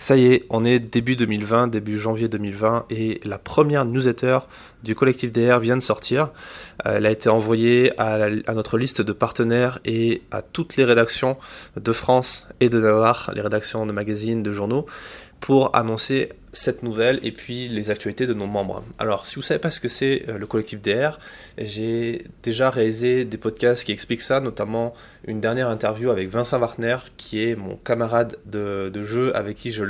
[0.00, 4.38] Ça y est, on est début 2020, début janvier 2020, et la première newsletter
[4.84, 6.30] du collectif DR vient de sortir.
[6.86, 11.36] Euh, elle a été envoyée à, notre liste de partenaires et à toutes les rédactions
[11.76, 14.86] de France et de Navarre, les rédactions de magazines, de journaux,
[15.40, 18.82] pour annoncer cette nouvelle et puis les actualités de nos membres.
[18.98, 21.18] Alors, si vous ne savez pas ce que c'est euh, le collectif DR,
[21.58, 24.94] j'ai déjà réalisé des podcasts qui expliquent ça, notamment
[25.26, 29.84] une dernière interview avec Vincent Wartner, qui est mon camarade de, jeu avec qui j'ai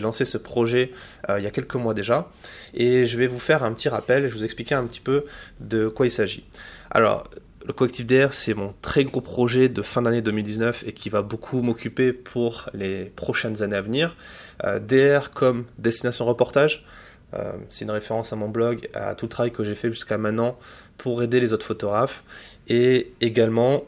[0.00, 0.92] lancé ce projet
[1.30, 2.28] euh, il y a quelques mois déjà.
[2.74, 5.24] Et je vais vous faire un petit rappel je vous expliquer un petit peu
[5.60, 6.44] de quoi il s'agit.
[6.90, 7.24] Alors,
[7.66, 11.22] le collectif DR, c'est mon très gros projet de fin d'année 2019 et qui va
[11.22, 14.16] beaucoup m'occuper pour les prochaines années à venir.
[14.64, 16.84] Euh, DR comme destination reportage,
[17.32, 20.18] euh, c'est une référence à mon blog, à tout le travail que j'ai fait jusqu'à
[20.18, 20.58] maintenant
[20.98, 22.22] pour aider les autres photographes
[22.68, 23.84] et également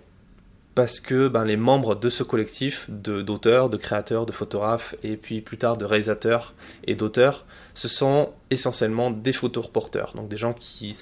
[0.76, 5.40] parce que ben, les membres de ce collectif d'auteurs, de, créateurs, de photographes et puis
[5.40, 6.52] plus tard de réalisateurs
[6.86, 10.94] et d'auteurs, ce sont essentiellement des photoreporters, donc des gens qui,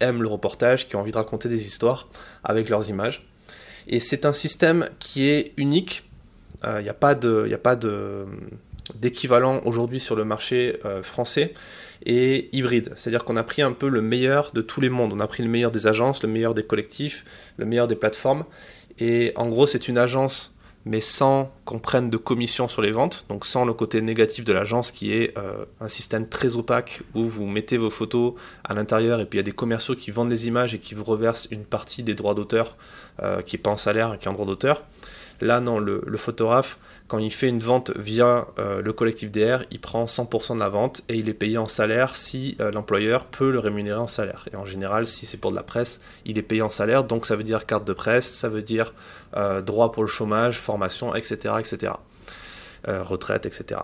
[0.00, 2.08] aiment le reportage, qui ont envie de raconter des histoires
[2.44, 3.26] avec leurs images.
[3.88, 6.04] Et c'est un système qui est unique.
[6.62, 8.26] Il euh, n'y a pas de, de
[8.94, 11.54] d'équivalent aujourd'hui sur le marché euh, français
[12.04, 12.92] et hybride.
[12.96, 15.12] C'est-à-dire qu'on a pris un peu le meilleur de tous les mondes.
[15.14, 17.24] On a pris le meilleur des agences, le meilleur des collectifs,
[17.56, 18.44] le meilleur des plateformes
[18.98, 23.26] et en gros, c'est une agence, mais sans qu'on prenne de commission sur les ventes,
[23.28, 27.24] donc sans le côté négatif de l'agence qui est euh, un système très opaque où
[27.24, 30.28] vous mettez vos photos à l'intérieur et puis il y a des commerciaux qui vendent
[30.28, 32.76] des images et qui vous reversent une partie des droits d'auteur
[33.20, 34.84] euh, qui n'est pas en salaire et qui est en droit d'auteur.
[35.40, 39.80] Là, non, le, photographe, quand il fait une vente via euh, le collectif DR, il
[39.80, 43.50] prend 100% de la vente et il est payé en salaire si euh, l'employeur peut
[43.50, 44.48] le rémunérer en salaire.
[44.52, 47.26] Et en général, si c'est pour de la presse, il est payé en salaire, donc
[47.26, 48.94] ça veut dire carte de presse, ça veut dire
[49.36, 51.92] euh, droit pour le chômage, formation, etc., etc.,
[52.88, 53.80] retraite, etc.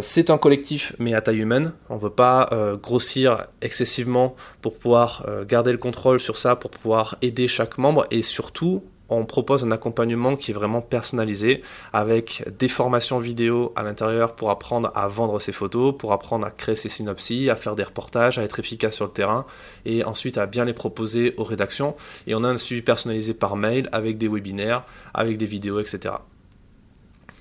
[0.00, 1.72] c'est un collectif mais à taille humaine.
[1.88, 2.48] On ne veut pas
[2.80, 8.22] grossir excessivement pour pouvoir garder le contrôle sur ça, pour pouvoir aider chaque membre et
[8.22, 14.34] surtout on propose un accompagnement qui est vraiment personnalisé avec des formations vidéo à l'intérieur
[14.34, 17.82] pour apprendre à vendre ses photos, pour apprendre à créer ses synopsis, à faire des
[17.82, 19.44] reportages, à être efficace sur le terrain
[19.84, 21.94] et ensuite à bien les proposer aux rédactions.
[22.26, 26.14] Et on a un suivi personnalisé par mail avec des webinaires, avec des vidéos, etc.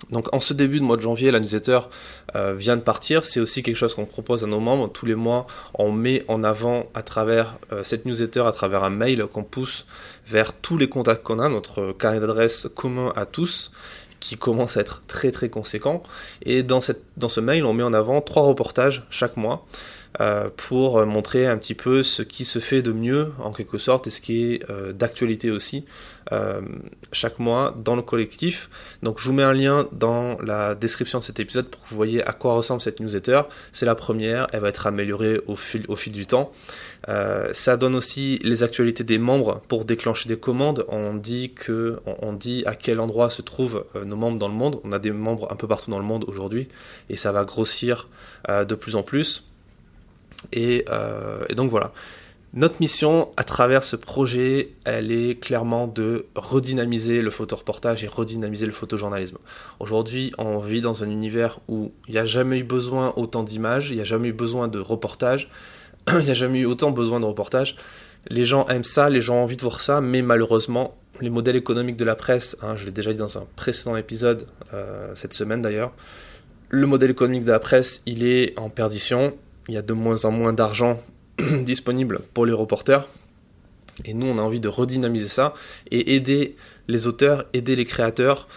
[0.10, 1.80] Donc en ce début de mois de janvier, la newsletter
[2.36, 3.26] euh, vient de partir.
[3.26, 4.92] C'est aussi quelque chose qu'on propose à nos membres.
[4.92, 8.90] Tous les mois, on met en avant à travers euh, cette newsletter, à travers un
[8.90, 9.86] mail qu'on pousse
[10.28, 13.72] vers tous les contacts qu'on a, notre carnet d'adresse commun à tous
[14.24, 16.02] qui commence à être très très conséquent.
[16.46, 19.66] Et dans, ce mail, on met en avant trois reportages chaque mois.
[20.22, 24.06] Euh, pour montrer un petit peu ce qui se fait de mieux en quelque sorte
[24.06, 25.86] et ce qui est euh, d'actualité aussi
[26.32, 26.62] euh,
[27.12, 28.70] chaque mois dans le collectif.
[29.02, 31.96] Donc je vous mets un lien dans la description de cet épisode pour que vous
[31.96, 33.42] voyez à quoi ressemble cette newsletter.
[33.72, 36.52] C'est la première, elle va être améliorée au fil, du temps.
[37.08, 40.86] ça donne aussi les actualités des membres pour déclencher des commandes.
[40.90, 44.80] On dit que on, dit à quel endroit se trouvent nos membres dans le monde.
[44.84, 46.68] On a des membres un peu partout dans le monde aujourd'hui
[47.10, 48.10] et ça va grossir
[48.48, 49.44] de plus en plus.
[50.56, 51.92] Euh, et, donc voilà.
[52.54, 58.68] Notre mission à travers ce projet, elle est clairement de redynamiser le photoreportage et redynamiser
[58.68, 59.40] le photojournalisme.
[59.80, 63.90] Aujourd'hui, on vit dans un univers où il n'y a jamais eu besoin autant d'images,
[63.90, 65.50] il n'y a jamais eu besoin de reportages,
[66.12, 67.76] il n'y a jamais eu autant besoin de reportages.
[68.30, 71.56] Les gens aiment ça, les gens ont envie de voir ça, mais malheureusement, les modèles
[71.56, 75.34] économiques de la presse, hein, je l'ai déjà dit dans un précédent épisode, euh, cette
[75.34, 75.92] semaine d'ailleurs,
[76.70, 79.38] le modèle économique de la presse, il est en perdition
[79.68, 81.00] il y a de moins en moins d'argent
[81.64, 83.08] disponible pour les reporters.
[84.06, 85.54] Et nous, on a envie de redynamiser ça
[85.92, 86.56] et aider
[86.88, 88.48] les auteurs, aider les créateurs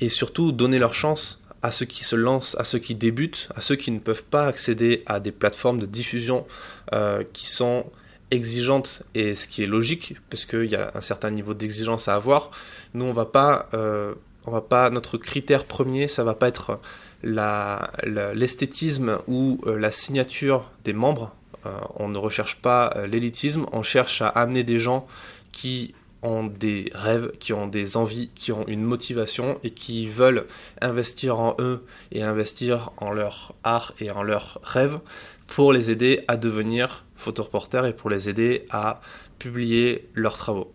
[0.00, 3.60] et surtout donner leur chance à ceux qui se lancent, à ceux qui débutent, à
[3.60, 6.44] ceux qui ne peuvent pas accéder à des plateformes de diffusion
[6.92, 7.86] euh, qui sont
[8.30, 12.14] exigeantes et ce qui est logique parce qu'il y a un certain niveau d'exigence à
[12.14, 12.50] avoir.
[12.94, 16.80] Nous, on va euh, on va pas, notre critère premier, ça va pas être
[17.22, 21.34] l'esthétisme ou euh, la signature des membres.
[21.66, 25.06] Euh, on ne recherche pas euh, l'élitisme, on cherche à amener des gens
[25.52, 30.46] qui ont des rêves, qui ont des envies, qui ont une motivation et qui veulent
[30.80, 35.00] investir en eux et investir en leur art et en leurs rêves
[35.46, 39.00] pour les aider à devenir photoreporters et pour les aider à
[39.38, 40.72] publier leurs travaux.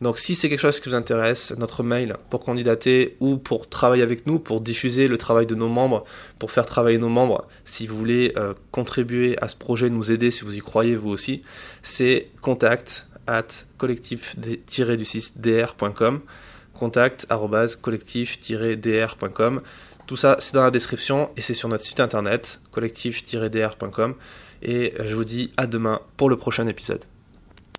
[0.00, 4.02] Donc si c'est quelque chose qui vous intéresse, notre mail pour candidater ou pour travailler
[4.02, 6.04] avec nous, pour diffuser le travail de nos membres,
[6.38, 10.30] pour faire travailler nos membres, si vous voulez euh, contribuer à ce projet, nous aider,
[10.30, 11.42] si vous y croyez vous aussi,
[11.82, 13.46] c'est contact at
[13.78, 16.20] collectif-du6dr.com
[16.74, 17.26] contact
[17.80, 19.62] collectif-dr.com
[20.06, 24.14] Tout ça, c'est dans la description et c'est sur notre site internet collectif-dr.com.
[24.62, 27.04] Et je vous dis à demain pour le prochain épisode.